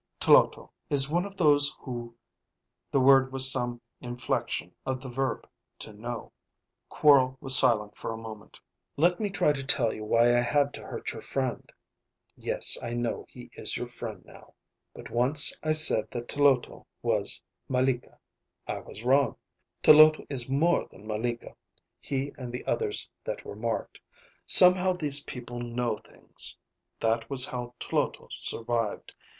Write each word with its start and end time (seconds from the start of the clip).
Tloto 0.19 0.71
is 0.89 1.11
one 1.11 1.25
of 1.25 1.37
those 1.37 1.75
who." 1.79 2.15
(The 2.91 2.99
word 2.99 3.31
was 3.31 3.51
some 3.51 3.81
inflection 3.99 4.73
of 4.83 4.99
the 4.99 5.09
verb 5.11 5.47
to 5.77 5.93
know.) 5.93 6.31
Quorl 6.89 7.37
was 7.39 7.55
silent 7.55 7.95
for 7.99 8.11
a 8.11 8.17
moment. 8.17 8.59
"Let 8.97 9.19
me 9.19 9.29
try 9.29 9.53
to 9.53 9.63
tell 9.63 9.93
you 9.93 10.03
why 10.03 10.35
I 10.35 10.39
had 10.41 10.73
to 10.73 10.81
hurt 10.87 11.11
your 11.13 11.21
friend. 11.21 11.71
Yes, 12.35 12.79
I 12.81 12.95
know 12.95 13.27
he 13.29 13.51
is 13.53 13.77
your 13.77 13.89
friend, 13.89 14.23
now. 14.25 14.55
But 14.95 15.11
once 15.11 15.55
I 15.61 15.73
said 15.73 16.09
that 16.09 16.29
Tloto 16.29 16.87
was 17.03 17.39
malika. 17.69 18.17
I 18.65 18.79
was 18.79 19.03
wrong. 19.05 19.35
Tloto 19.83 20.25
is 20.31 20.49
more 20.49 20.87
than 20.87 21.05
malika 21.05 21.55
he 21.99 22.33
and 22.39 22.51
the 22.51 22.65
others 22.65 23.07
that 23.23 23.45
were 23.45 23.55
marked. 23.55 23.99
Somehow 24.47 24.93
these 24.93 25.23
people 25.23 25.59
know 25.59 25.95
things. 25.97 26.57
That 27.01 27.29
was 27.29 27.45
how 27.45 27.75
Tloto 27.79 28.29
survived. 28.31 29.13